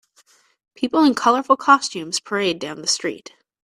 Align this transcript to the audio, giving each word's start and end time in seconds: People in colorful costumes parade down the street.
People 0.73 1.03
in 1.03 1.13
colorful 1.13 1.55
costumes 1.55 2.19
parade 2.19 2.57
down 2.57 2.81
the 2.81 2.87
street. 2.87 3.35